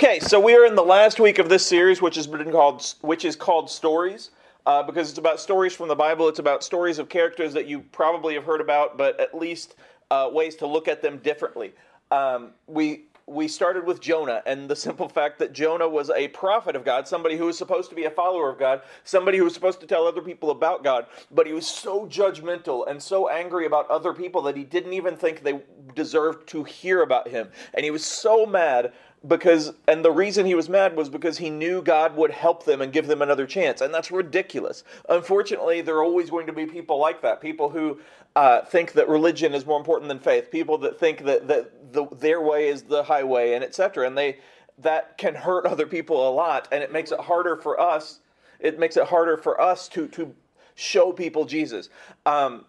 [0.00, 2.94] Okay, so we are in the last week of this series, which has been called,
[3.00, 4.30] which is called Stories,
[4.64, 6.28] uh, because it's about stories from the Bible.
[6.28, 9.74] It's about stories of characters that you probably have heard about, but at least
[10.12, 11.72] uh, ways to look at them differently.
[12.12, 16.74] Um, we we started with Jonah and the simple fact that Jonah was a prophet
[16.74, 19.52] of God, somebody who was supposed to be a follower of God, somebody who was
[19.52, 23.66] supposed to tell other people about God, but he was so judgmental and so angry
[23.66, 25.60] about other people that he didn't even think they
[25.94, 27.48] deserved to hear about him.
[27.74, 28.92] And he was so mad
[29.26, 32.80] because and the reason he was mad was because he knew God would help them
[32.80, 34.84] and give them another chance and that's ridiculous.
[35.08, 37.98] Unfortunately there are always going to be people like that people who
[38.36, 42.06] uh, think that religion is more important than faith people that think that, that the,
[42.16, 44.38] their way is the highway and etc and they
[44.78, 48.20] that can hurt other people a lot and it makes it harder for us
[48.60, 50.32] it makes it harder for us to to
[50.76, 51.88] show people jesus.
[52.24, 52.64] Um,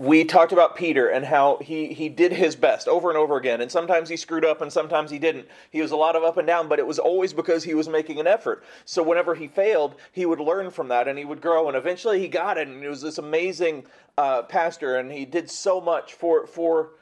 [0.00, 3.60] we talked about Peter and how he, he did his best over and over again.
[3.60, 5.46] And sometimes he screwed up and sometimes he didn't.
[5.70, 7.86] He was a lot of up and down, but it was always because he was
[7.86, 8.64] making an effort.
[8.86, 11.68] So whenever he failed, he would learn from that and he would grow.
[11.68, 12.66] And eventually he got it.
[12.66, 13.84] And he was this amazing
[14.16, 14.96] uh, pastor.
[14.96, 16.92] And he did so much for, for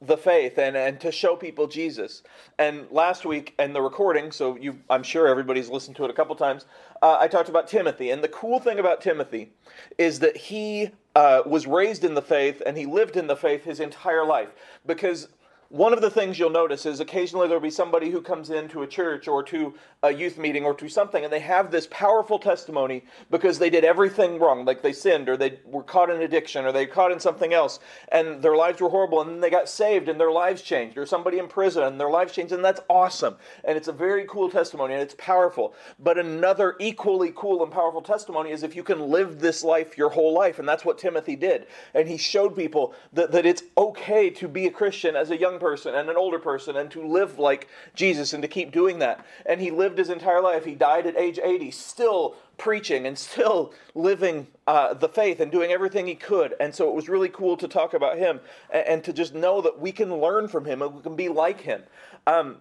[0.00, 2.22] the faith and, and to show people Jesus.
[2.60, 6.14] And last week in the recording, so you, I'm sure everybody's listened to it a
[6.14, 6.66] couple times,
[7.02, 8.10] uh, I talked about Timothy.
[8.10, 9.50] And the cool thing about Timothy
[9.98, 13.64] is that he uh, was raised in the faith and he lived in the faith
[13.64, 14.48] his entire life.
[14.86, 15.28] Because
[15.68, 18.86] one of the things you'll notice is occasionally there'll be somebody who comes into a
[18.86, 23.04] church or to a youth meeting or to something and they have this powerful testimony
[23.30, 24.64] because they did everything wrong.
[24.64, 27.80] Like they sinned or they were caught in addiction or they caught in something else
[28.10, 31.06] and their lives were horrible and then they got saved and their lives changed or
[31.06, 33.36] somebody in prison and their lives changed and that's awesome.
[33.64, 35.74] And it's a very cool testimony and it's powerful.
[35.98, 40.10] But another equally cool and powerful testimony is if you can live this life your
[40.10, 41.66] whole life and that's what timothy did.
[41.94, 45.58] And he showed people that, that it's okay to be a christian as a young
[45.64, 49.24] person and an older person and to live like Jesus and to keep doing that.
[49.46, 50.66] And he lived his entire life.
[50.66, 55.72] He died at age 80, still preaching and still living uh, the faith and doing
[55.72, 56.54] everything he could.
[56.60, 59.62] And so it was really cool to talk about him and, and to just know
[59.62, 61.82] that we can learn from him and we can be like him.
[62.26, 62.58] Um,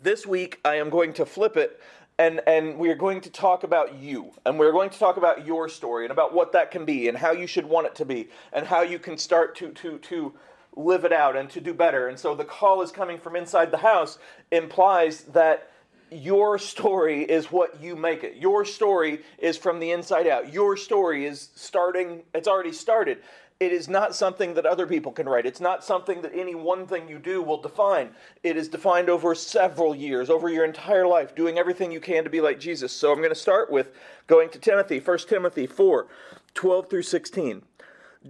[0.00, 1.80] this week, I am going to flip it
[2.18, 5.46] and and we are going to talk about you and we're going to talk about
[5.46, 8.04] your story and about what that can be and how you should want it to
[8.04, 10.34] be and how you can start to to to
[10.76, 12.08] live it out and to do better.
[12.08, 14.18] And so the call is coming from inside the house
[14.50, 15.70] implies that
[16.10, 18.36] your story is what you make it.
[18.36, 20.52] Your story is from the inside out.
[20.52, 23.18] Your story is starting, it's already started.
[23.60, 25.46] It is not something that other people can write.
[25.46, 28.10] It's not something that any one thing you do will define.
[28.42, 32.30] It is defined over several years, over your entire life, doing everything you can to
[32.30, 32.90] be like Jesus.
[32.90, 33.92] So I'm going to start with
[34.26, 36.08] going to Timothy, 1 Timothy 4
[36.54, 37.62] 12 through 16.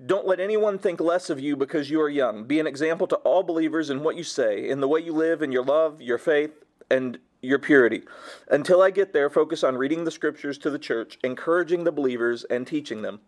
[0.07, 2.45] Don't let anyone think less of you because you are young.
[2.45, 5.43] Be an example to all believers in what you say, in the way you live,
[5.43, 8.03] in your love, your faith, and your purity.
[8.51, 12.45] Until I get there, focus on reading the scriptures to the church, encouraging the believers,
[12.45, 13.21] and teaching them.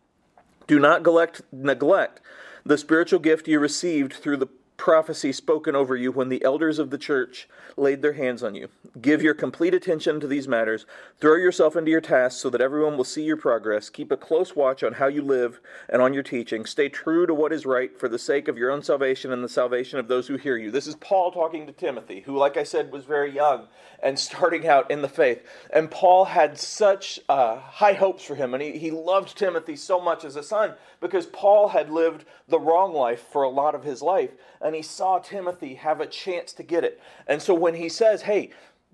[0.67, 2.21] Do not neglect, neglect
[2.65, 6.91] the spiritual gift you received through the prophecy spoken over you when the elders of
[6.91, 8.69] the church laid their hands on you.
[9.01, 10.87] Give your complete attention to these matters.
[11.21, 13.91] Throw yourself into your tasks so that everyone will see your progress.
[13.91, 16.65] Keep a close watch on how you live and on your teaching.
[16.67, 19.49] Stay true to what is right for the sake of your own salvation and the
[19.49, 20.71] salvation of those who hear you.
[20.71, 23.69] This is Paul talking to Timothy, who, like I said, was very young
[24.03, 25.43] and starting out in the faith.
[25.73, 30.01] And Paul had such uh, high hopes for him, and he, he loved Timothy so
[30.01, 33.85] much as a son because Paul had lived the wrong life for a lot of
[33.85, 34.31] his life
[34.65, 37.01] and he saw Timothy have a chance to get it.
[37.29, 38.51] And so when he says, hey,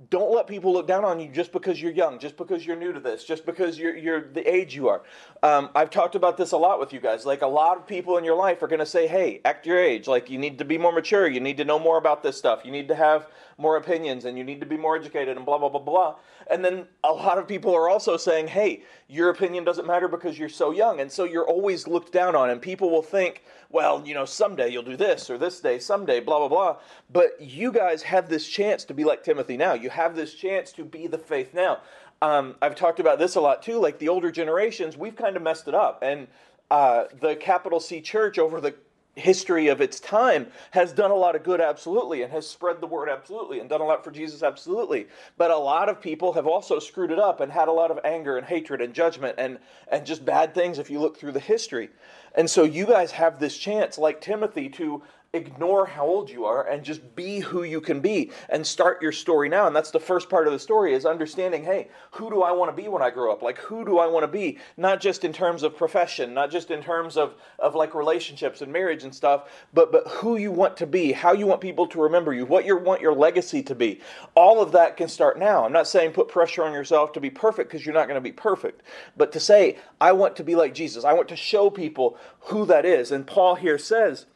[0.08, 2.92] don't let people look down on you just because you're young, just because you're new
[2.92, 5.03] to this, just because you're, you're the age you are.
[5.42, 7.26] Um, I've talked about this a lot with you guys.
[7.26, 9.78] Like a lot of people in your life are going to say, "Hey, act your
[9.78, 10.09] age.
[10.09, 11.28] Like you need to be more mature.
[11.28, 12.62] You need to know more about this stuff.
[12.64, 13.26] You need to have
[13.60, 16.16] more opinions, and you need to be more educated, and blah blah blah blah."
[16.48, 20.38] And then a lot of people are also saying, "Hey, your opinion doesn't matter because
[20.38, 24.03] you're so young," and so you're always looked down on, and people will think, "Well,
[24.04, 26.76] you know, someday you'll do this, or this day, someday, blah blah blah."
[27.12, 29.75] But you guys have this chance to be like Timothy now.
[29.75, 31.78] You have this chance to be the faith now.
[32.22, 33.78] Um, I've talked about this a lot too.
[33.78, 36.28] Like the older generations, we've kind of messed it up, and
[36.71, 38.74] uh, the capital C Church over the
[39.16, 42.86] history of its time has done a lot of good absolutely and has spread the
[42.86, 45.07] word absolutely and done a lot for Jesus absolutely.
[45.36, 47.98] But a lot of people have also screwed it up and had a lot of
[48.04, 49.59] anger and hatred and judgment and
[49.89, 51.91] and just bad things if you look through the history.
[52.34, 56.66] And so you guys have this chance like Timothy to ignore how old you are
[56.66, 59.65] and just be who you can be and start your story now.
[59.68, 62.68] And that's the first part of the story is understanding hey who do i want
[62.74, 63.41] to be when i grow up?
[63.41, 64.59] Like who do i want to be?
[64.77, 68.72] Not just in terms of profession not just in terms of of like relationships and
[68.72, 72.03] marriage and stuff but but who you want to be how you want people to
[72.03, 74.00] remember you what you want your legacy to be.
[74.34, 75.65] All of that can start now.
[75.65, 78.21] I'm not saying put pressure on yourself to be perfect because you're not going to
[78.21, 78.83] be perfect
[79.16, 81.04] but to say i want to be like jesus.
[81.04, 83.12] I want to show people who that is.
[83.12, 84.26] And paul here says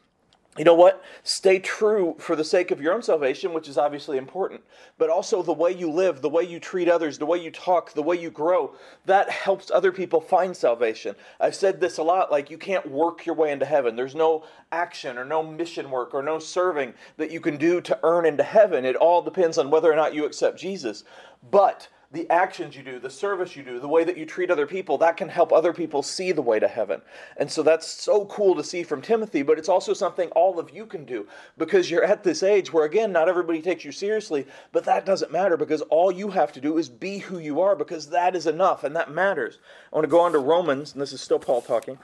[0.56, 1.03] you know what?
[1.25, 4.62] Stay true for the sake of your own salvation, which is obviously important,
[4.99, 7.93] but also the way you live, the way you treat others, the way you talk,
[7.93, 8.73] the way you grow,
[9.05, 11.17] that helps other people find salvation.
[11.41, 13.97] I've said this a lot like you can't work your way into heaven.
[13.97, 17.99] There's no action or no mission work or no serving that you can do to
[18.05, 18.85] earn into heaven.
[18.85, 21.03] It all depends on whether or not you accept Jesus.
[21.50, 24.66] But the actions you do, the service you do, the way that you treat other
[24.66, 27.02] people, that can help other people see the way to heaven.
[27.37, 30.70] And so that's so cool to see from Timothy, but it's also something all of
[30.70, 31.26] you can do
[31.58, 35.32] because you're at this age where, again, not everybody takes you seriously, but that doesn't
[35.32, 38.46] matter because all you have to do is be who you are because that is
[38.46, 39.58] enough and that matters.
[39.93, 41.99] I want to go on to Romans, and this is still Paul talking,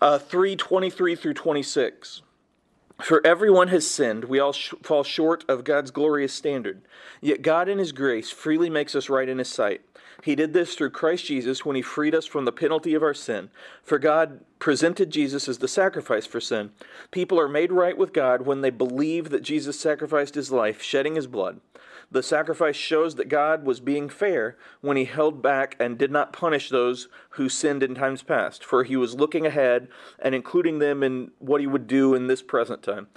[0.00, 2.22] uh, 3 23 through 26.
[3.00, 6.82] For everyone has sinned, we all sh- fall short of God's glorious standard.
[7.20, 9.82] Yet God, in His grace, freely makes us right in His sight.
[10.24, 13.14] He did this through Christ Jesus when He freed us from the penalty of our
[13.14, 13.50] sin.
[13.84, 16.70] For God presented Jesus as the sacrifice for sin.
[17.12, 21.14] People are made right with God when they believe that Jesus sacrificed His life, shedding
[21.14, 21.60] His blood.
[22.10, 26.32] The sacrifice shows that God was being fair when he held back and did not
[26.32, 29.88] punish those who sinned in times past, for he was looking ahead
[30.18, 33.08] and including them in what he would do in this present time.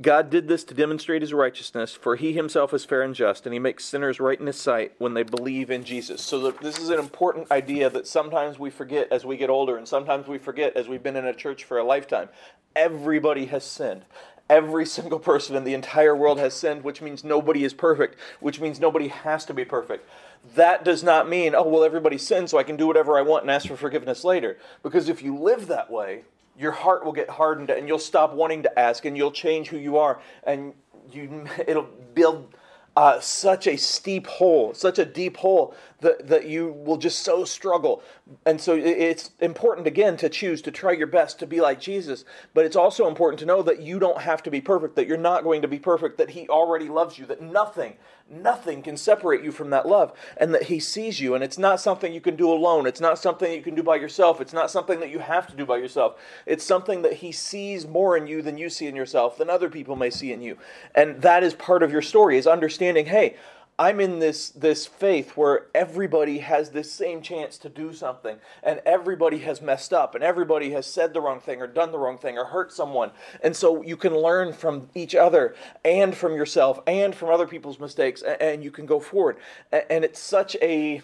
[0.00, 3.52] God did this to demonstrate his righteousness, for he himself is fair and just, and
[3.52, 6.20] he makes sinners right in his sight when they believe in Jesus.
[6.20, 9.86] So, this is an important idea that sometimes we forget as we get older, and
[9.86, 12.28] sometimes we forget as we've been in a church for a lifetime.
[12.74, 14.04] Everybody has sinned.
[14.50, 18.60] Every single person in the entire world has sinned, which means nobody is perfect, which
[18.60, 20.08] means nobody has to be perfect.
[20.56, 23.44] That does not mean, oh, well, everybody sinned, so I can do whatever I want
[23.44, 24.58] and ask for forgiveness later.
[24.82, 26.24] Because if you live that way,
[26.58, 29.78] your heart will get hardened and you'll stop wanting to ask and you'll change who
[29.78, 30.74] you are and
[31.12, 32.52] you it'll build
[33.00, 37.46] uh, such a steep hole, such a deep hole that, that you will just so
[37.46, 38.02] struggle.
[38.44, 42.26] And so it's important, again, to choose to try your best to be like Jesus.
[42.52, 45.16] But it's also important to know that you don't have to be perfect, that you're
[45.16, 47.94] not going to be perfect, that He already loves you, that nothing,
[48.30, 51.34] nothing can separate you from that love, and that He sees you.
[51.34, 52.86] And it's not something you can do alone.
[52.86, 54.40] It's not something you can do by yourself.
[54.40, 56.20] It's not something that you have to do by yourself.
[56.46, 59.70] It's something that He sees more in you than you see in yourself, than other
[59.70, 60.58] people may see in you.
[60.94, 63.36] And that is part of your story, is understanding, hey,
[63.80, 68.82] I'm in this this faith where everybody has this same chance to do something and
[68.84, 72.18] everybody has messed up and everybody has said the wrong thing or done the wrong
[72.18, 73.10] thing or hurt someone.
[73.42, 77.80] And so you can learn from each other and from yourself and from other people's
[77.80, 79.38] mistakes and you can go forward.
[79.72, 81.00] And it's such a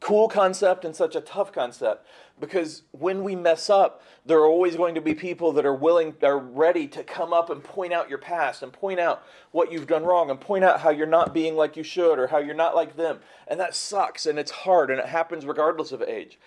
[0.00, 2.06] cool concept and such a tough concept.
[2.40, 6.14] Because when we mess up there are always going to be people that are willing
[6.22, 9.86] are ready to come up and point out your past and point out what you've
[9.86, 12.54] done wrong and point out how you're not being like you should or how you're
[12.54, 13.18] not like them.
[13.48, 16.38] And that sucks and it's hard and it happens regardless of age.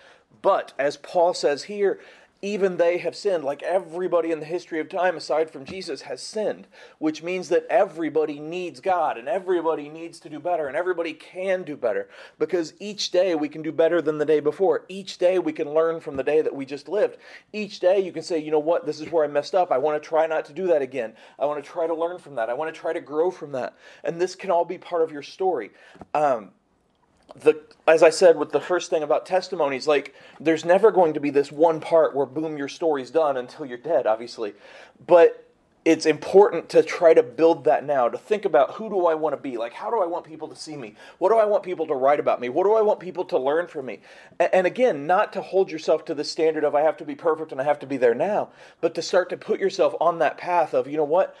[0.42, 2.00] But as paul says here
[2.44, 6.20] even they have sinned, like everybody in the history of time aside from Jesus has
[6.20, 6.66] sinned,
[6.98, 11.62] which means that everybody needs God and everybody needs to do better and everybody can
[11.62, 12.06] do better
[12.38, 14.84] because each day we can do better than the day before.
[14.90, 17.16] Each day we can learn from the day that we just lived.
[17.54, 19.72] Each day you can say, you know what, this is where I messed up.
[19.72, 21.14] I want to try not to do that again.
[21.38, 22.50] I want to try to learn from that.
[22.50, 23.74] I want to try to grow from that.
[24.04, 25.70] And this can all be part of your story.
[26.12, 26.50] Um,
[27.36, 31.20] the as I said with the first thing about testimonies, like there's never going to
[31.20, 34.54] be this one part where boom, your story's done until you're dead, obviously.
[35.06, 35.44] But
[35.84, 39.34] it's important to try to build that now, to think about who do I want
[39.34, 39.58] to be?
[39.58, 40.94] Like, how do I want people to see me?
[41.18, 42.48] What do I want people to write about me?
[42.48, 44.00] What do I want people to learn from me?
[44.40, 47.52] And again, not to hold yourself to the standard of I have to be perfect
[47.52, 48.48] and I have to be there now,
[48.80, 51.36] but to start to put yourself on that path of, you know what?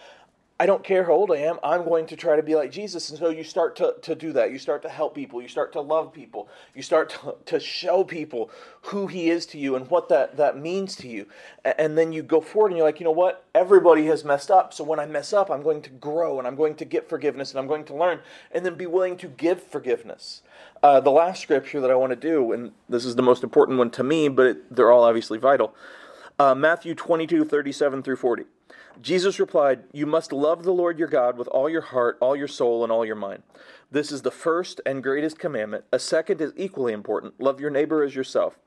[0.60, 3.10] I don't care how old I am, I'm going to try to be like Jesus.
[3.10, 4.52] And so you start to, to do that.
[4.52, 5.42] You start to help people.
[5.42, 6.48] You start to love people.
[6.76, 8.50] You start to, to show people
[8.82, 11.26] who He is to you and what that, that means to you.
[11.64, 13.44] And then you go forward and you're like, you know what?
[13.52, 14.72] Everybody has messed up.
[14.72, 17.50] So when I mess up, I'm going to grow and I'm going to get forgiveness
[17.50, 18.20] and I'm going to learn
[18.52, 20.42] and then be willing to give forgiveness.
[20.84, 23.78] Uh, the last scripture that I want to do, and this is the most important
[23.78, 25.74] one to me, but it, they're all obviously vital
[26.38, 28.44] uh, Matthew 22, 37 through 40.
[29.00, 32.48] Jesus replied, You must love the Lord your God with all your heart, all your
[32.48, 33.42] soul, and all your mind.
[33.90, 35.84] This is the first and greatest commandment.
[35.92, 38.58] A second is equally important love your neighbor as yourself.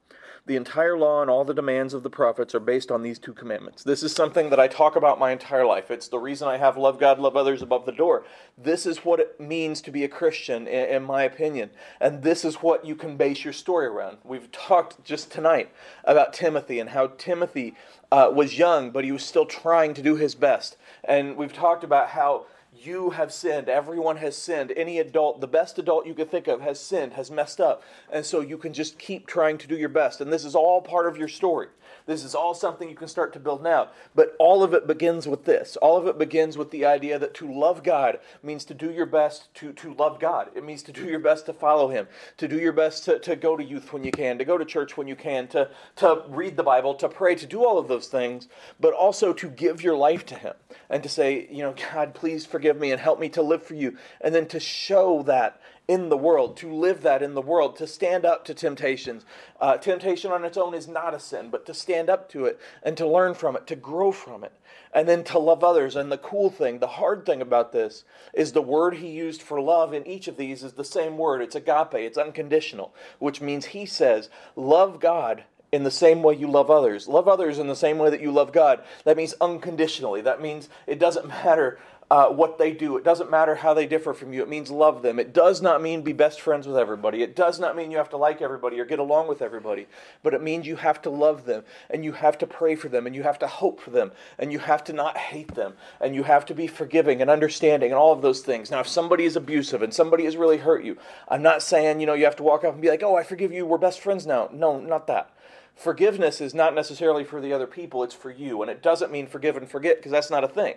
[0.47, 3.33] The entire law and all the demands of the prophets are based on these two
[3.33, 3.83] commandments.
[3.83, 5.91] This is something that I talk about my entire life.
[5.91, 8.23] It's the reason I have love God, love others above the door.
[8.57, 11.71] This is what it means to be a Christian, in my opinion.
[11.99, 14.19] And this is what you can base your story around.
[14.23, 15.69] We've talked just tonight
[16.05, 17.75] about Timothy and how Timothy
[18.09, 20.77] uh, was young, but he was still trying to do his best.
[21.03, 22.45] And we've talked about how
[22.83, 23.69] you have sinned.
[23.69, 24.73] Everyone has sinned.
[24.75, 27.83] Any adult, the best adult you could think of, has sinned, has messed up.
[28.11, 30.21] And so you can just keep trying to do your best.
[30.21, 31.67] And this is all part of your story.
[32.07, 33.89] This is all something you can start to build now.
[34.15, 35.75] But all of it begins with this.
[35.77, 39.05] All of it begins with the idea that to love God means to do your
[39.05, 40.49] best to, to love God.
[40.55, 43.35] It means to do your best to follow Him, to do your best to, to
[43.35, 46.23] go to youth when you can, to go to church when you can, to, to
[46.29, 48.47] read the Bible, to pray, to do all of those things,
[48.79, 50.53] but also to give your life to Him
[50.89, 53.75] and to say, you know, God, please forgive me and help me to live for
[53.75, 53.97] you.
[54.21, 57.87] And then to show that in the world, to live that in the world, to
[57.87, 59.23] stand up to temptations.
[59.59, 62.59] Uh, temptation on its own is not a sin, but to stand up to it
[62.83, 64.51] and to learn from it, to grow from it,
[64.93, 65.95] and then to love others.
[65.95, 68.03] And the cool thing, the hard thing about this,
[68.33, 71.41] is the word he used for love in each of these is the same word.
[71.41, 76.49] It's agape, it's unconditional, which means he says, Love God in the same way you
[76.49, 77.07] love others.
[77.07, 78.83] Love others in the same way that you love God.
[79.03, 80.21] That means unconditionally.
[80.21, 81.79] That means it doesn't matter
[82.09, 82.95] uh, what they do.
[82.95, 84.41] It doesn't matter how they differ from you.
[84.41, 85.19] It means love them.
[85.19, 87.21] It does not mean be best friends with everybody.
[87.21, 89.87] It does not mean you have to like everybody or get along with everybody.
[90.23, 93.07] But it means you have to love them and you have to pray for them
[93.07, 96.15] and you have to hope for them and you have to not hate them and
[96.15, 98.71] you have to be forgiving and understanding and all of those things.
[98.71, 100.97] Now, if somebody is abusive and somebody has really hurt you,
[101.27, 103.23] I'm not saying, you know, you have to walk up and be like, oh, I
[103.23, 103.65] forgive you.
[103.65, 104.49] We're best friends now.
[104.53, 105.31] No, not that
[105.77, 108.61] forgiveness is not necessarily for the other people, it's for you.
[108.61, 110.75] And it doesn't mean forgive and forget because that's not a thing.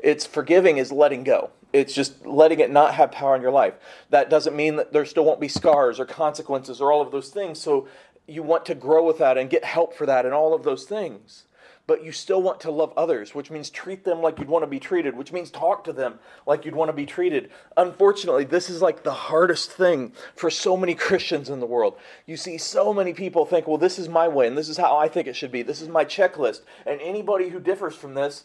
[0.00, 1.50] It's forgiving is letting go.
[1.72, 3.74] It's just letting it not have power in your life.
[4.10, 7.28] That doesn't mean that there still won't be scars or consequences or all of those
[7.28, 7.60] things.
[7.60, 7.86] So
[8.26, 10.84] you want to grow with that and get help for that and all of those
[10.84, 11.44] things
[11.88, 14.66] but you still want to love others, which means treat them like you'd want to
[14.68, 17.50] be treated, which means talk to them like you'd want to be treated.
[17.78, 21.96] Unfortunately, this is like the hardest thing for so many Christians in the world.
[22.26, 24.98] You see, so many people think, well, this is my way, and this is how
[24.98, 25.62] I think it should be.
[25.62, 26.60] This is my checklist.
[26.84, 28.44] And anybody who differs from this,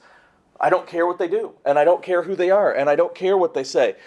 [0.58, 2.96] I don't care what they do, and I don't care who they are, and I
[2.96, 3.98] don't care what they say.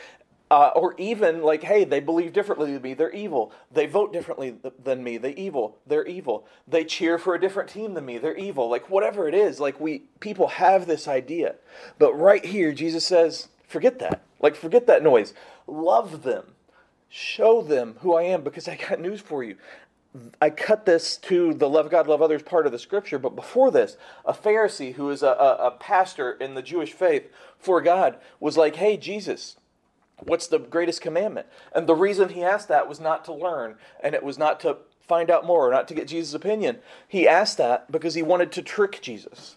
[0.48, 2.94] Uh, or even like, hey, they believe differently than me.
[2.94, 3.52] They're evil.
[3.72, 5.18] They vote differently than me.
[5.18, 5.78] They evil.
[5.84, 6.46] They're evil.
[6.68, 8.18] They cheer for a different team than me.
[8.18, 8.70] They're evil.
[8.70, 11.56] Like whatever it is, like we people have this idea,
[11.98, 14.22] but right here Jesus says, forget that.
[14.40, 15.34] Like forget that noise.
[15.66, 16.52] Love them.
[17.08, 19.56] Show them who I am because I got news for you.
[20.40, 23.70] I cut this to the love God, love others part of the scripture, but before
[23.70, 28.16] this, a Pharisee who is a, a, a pastor in the Jewish faith for God
[28.40, 29.56] was like, hey, Jesus,
[30.22, 31.46] What's the greatest commandment?
[31.74, 34.78] And the reason he asked that was not to learn, and it was not to
[35.06, 36.78] find out more, or not to get Jesus' opinion.
[37.06, 39.56] He asked that because he wanted to trick Jesus.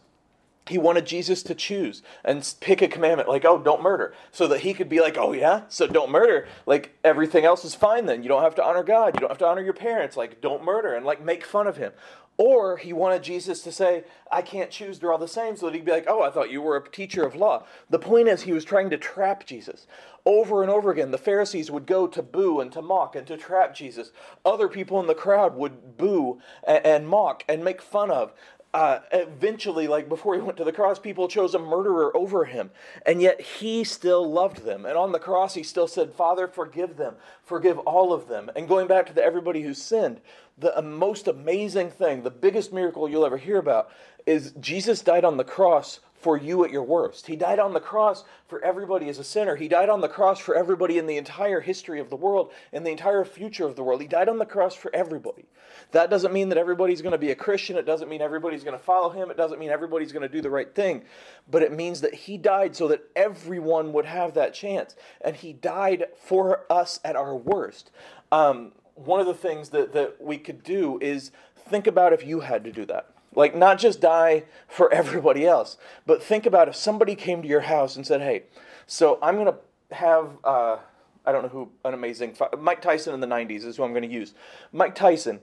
[0.68, 4.60] He wanted Jesus to choose and pick a commandment like, oh, don't murder, so that
[4.60, 6.48] he could be like, oh, yeah, so don't murder.
[6.68, 8.22] Like, everything else is fine then.
[8.22, 9.16] You don't have to honor God.
[9.16, 10.16] You don't have to honor your parents.
[10.16, 11.94] Like, don't murder and like make fun of him.
[12.39, 15.75] Or he wanted Jesus to say, I can't choose, they're all the same, so that
[15.75, 17.65] he'd be like, Oh, I thought you were a teacher of law.
[17.89, 19.88] The point is, he was trying to trap Jesus.
[20.25, 23.36] Over and over again, the Pharisees would go to boo and to mock and to
[23.36, 24.13] trap Jesus.
[24.46, 28.31] Other people in the crowd would boo and, and mock and make fun of
[28.74, 32.70] uh, eventually, like before he went to the cross, people chose a murderer over him.
[33.06, 34.86] And yet he still loved them.
[34.86, 38.52] And on the cross, he still said, Father, forgive them, forgive all of them.
[38.56, 40.22] And going back to the everybody who sinned,
[40.58, 43.90] the most amazing thing, the biggest miracle you'll ever hear about,
[44.26, 47.28] is Jesus died on the cross for you at your worst.
[47.28, 49.56] He died on the cross for everybody as a sinner.
[49.56, 52.86] He died on the cross for everybody in the entire history of the world and
[52.86, 54.02] the entire future of the world.
[54.02, 55.46] He died on the cross for everybody.
[55.92, 57.78] That doesn't mean that everybody's going to be a Christian.
[57.78, 59.32] It doesn't mean everybody's going to follow him.
[59.32, 61.04] It doesn't mean everybody's going to do the right thing.
[61.50, 64.96] But it means that he died so that everyone would have that chance.
[65.22, 67.92] And he died for us at our worst.
[68.32, 72.42] Um, one of the things that, that we could do is think about if you
[72.42, 76.75] had to do that like, not just die for everybody else, but think about if
[76.75, 78.43] somebody came to your house and said, hey,
[78.86, 80.77] so I'm going to have, uh,
[81.25, 84.03] I don't know who, an amazing, Mike Tyson in the 90s is who I'm going
[84.03, 84.34] to use.
[84.72, 85.39] Mike Tyson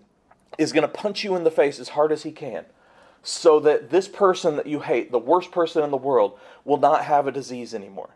[0.58, 2.66] is going to punch you in the face as hard as he can
[3.22, 7.04] so that this person that you hate, the worst person in the world, will not
[7.04, 8.10] have a disease anymore.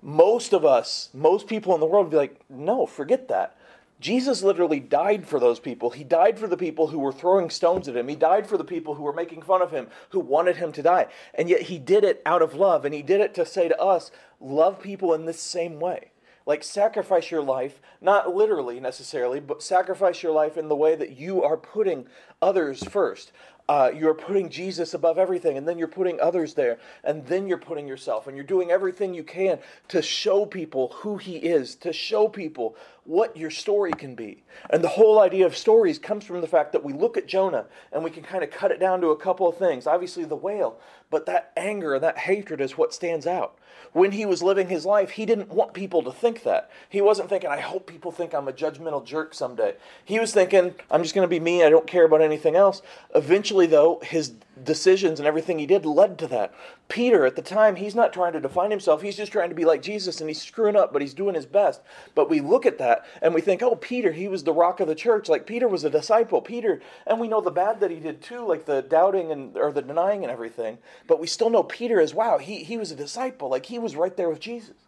[0.00, 3.56] Most of us, most people in the world would be like, no, forget that.
[4.00, 5.90] Jesus literally died for those people.
[5.90, 8.06] He died for the people who were throwing stones at him.
[8.06, 10.82] He died for the people who were making fun of him, who wanted him to
[10.82, 11.08] die.
[11.34, 12.84] And yet he did it out of love.
[12.84, 16.12] And he did it to say to us, love people in this same way.
[16.48, 21.14] Like sacrifice your life, not literally necessarily, but sacrifice your life in the way that
[21.14, 22.06] you are putting
[22.40, 23.32] others first
[23.68, 27.58] uh, you're putting Jesus above everything, and then you're putting others there, and then you're
[27.58, 31.92] putting yourself, and you're doing everything you can to show people who He is, to
[31.92, 34.42] show people what your story can be.
[34.70, 37.66] And the whole idea of stories comes from the fact that we look at Jonah
[37.92, 39.86] and we can kind of cut it down to a couple of things.
[39.86, 40.78] Obviously, the whale,
[41.10, 43.58] but that anger and that hatred is what stands out.
[43.92, 46.70] When he was living his life, he didn't want people to think that.
[46.88, 49.74] He wasn't thinking, I hope people think I'm a judgmental jerk someday.
[50.04, 52.82] He was thinking, I'm just going to be me, I don't care about anything else.
[53.14, 54.32] Eventually, though, his
[54.64, 56.54] decisions and everything he did led to that.
[56.88, 59.02] Peter, at the time, he's not trying to define himself.
[59.02, 61.46] He's just trying to be like Jesus and he's screwing up, but he's doing his
[61.46, 61.80] best.
[62.14, 64.88] But we look at that and we think, oh, Peter, he was the rock of
[64.88, 65.28] the church.
[65.28, 66.40] Like Peter was a disciple.
[66.40, 69.72] Peter, and we know the bad that he did too, like the doubting and or
[69.72, 70.78] the denying and everything.
[71.06, 73.48] But we still know Peter as wow, he, he was a disciple.
[73.48, 74.87] Like he was right there with Jesus.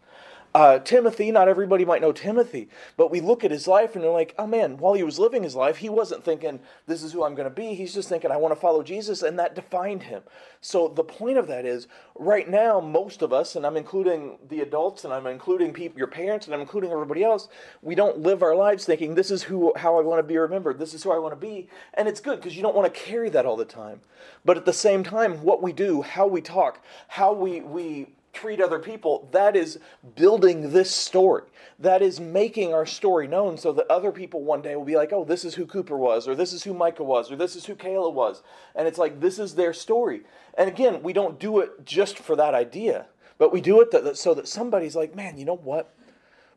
[0.53, 4.11] Uh, Timothy, not everybody might know Timothy, but we look at his life and they're
[4.11, 7.23] like, oh man, while he was living his life, he wasn't thinking, this is who
[7.23, 7.75] I'm going to be.
[7.75, 10.23] He's just thinking, I want to follow Jesus, and that defined him.
[10.61, 14.61] So the point of that is, right now, most of us, and I'm including the
[14.61, 17.49] adults, and I'm including your parents, and I'm including everybody else,
[17.81, 20.81] we don't live our lives thinking, this is who, how I want to be remembered,
[20.81, 21.69] this is who I want to be.
[21.95, 24.01] And it's good because you don't want to carry that all the time.
[24.45, 28.61] But at the same time, what we do, how we talk, how we, we treat
[28.61, 29.79] other people, that is
[30.15, 31.45] building this story.
[31.79, 35.13] That is making our story known so that other people one day will be like,
[35.13, 37.65] oh, this is who Cooper was, or this is who Micah was, or this is
[37.65, 38.43] who Kayla was.
[38.75, 40.23] And it's like, this is their story.
[40.57, 43.07] And again, we don't do it just for that idea,
[43.39, 45.95] but we do it so that somebody's like, man, you know what?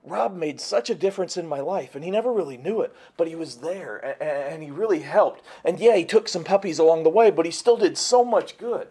[0.05, 3.27] Rob made such a difference in my life, and he never really knew it, but
[3.27, 5.41] he was there and, he really helped.
[5.63, 8.57] And yeah, he took some puppies along the way, but he still did so much
[8.57, 8.89] good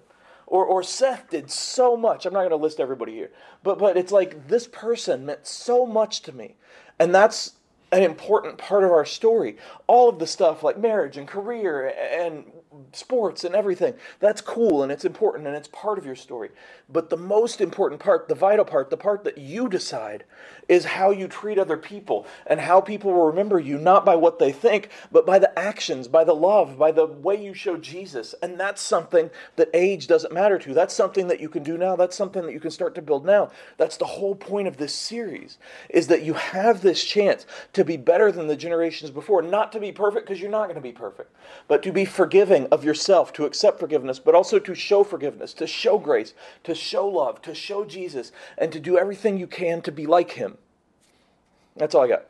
[0.52, 2.26] or, or Seth did so much.
[2.26, 3.30] I'm not going to list everybody here,
[3.62, 6.56] but but it's like this person meant so much to me,
[6.98, 7.52] and that's
[7.90, 9.56] an important part of our story.
[9.86, 12.44] All of the stuff like marriage and career and
[12.92, 16.50] sports and everything, that's cool and it's important and it's part of your story.
[16.88, 20.24] But the most important part, the vital part, the part that you decide
[20.72, 24.38] is how you treat other people and how people will remember you, not by what
[24.38, 28.34] they think, but by the actions, by the love, by the way you show Jesus.
[28.42, 30.72] And that's something that age doesn't matter to.
[30.72, 31.94] That's something that you can do now.
[31.94, 33.50] That's something that you can start to build now.
[33.76, 35.58] That's the whole point of this series
[35.90, 39.80] is that you have this chance to be better than the generations before, not to
[39.80, 41.36] be perfect because you're not going to be perfect,
[41.68, 45.66] but to be forgiving of yourself, to accept forgiveness, but also to show forgiveness, to
[45.66, 46.32] show grace,
[46.64, 50.30] to show love, to show Jesus, and to do everything you can to be like
[50.30, 50.56] him.
[51.76, 52.24] That's all I got.